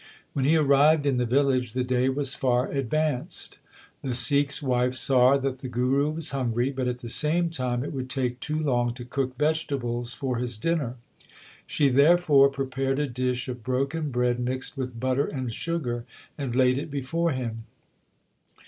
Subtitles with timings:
[0.33, 3.59] When he arrived in the village the day was far advanced.
[4.01, 7.83] The Sikh s wife saw that the Guru was hungry, but at the same time
[7.83, 10.95] it would take too long to cook vegetables for his dinner.
[11.67, 16.03] She therefore prepared a dish of broken bread mixed with butter and sugar,
[16.35, 17.65] and laid it before him.